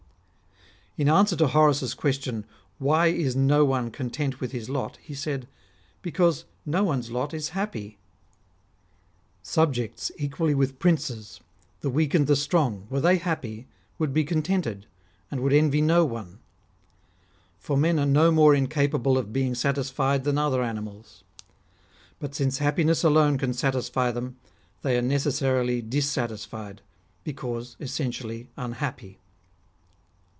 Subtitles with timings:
[0.97, 2.45] In answer to Horace's question,"
[2.81, 5.47] Wliy is no one con tent with his lot?" he said:"
[6.03, 7.97] Because no one's lot is happy.
[9.41, 11.39] Subjects equally with princes,
[11.79, 13.67] the weak and the strong, were they happy,
[13.97, 14.85] would be contented,
[15.31, 16.39] and would envy no one.
[17.57, 21.23] For men are no more incapable of being satisfied than other animals.
[22.19, 24.35] But since happiness alone can satisfy them,
[24.83, 26.81] they are necessarily dissatisfied,
[27.23, 29.17] because essentially unhappy."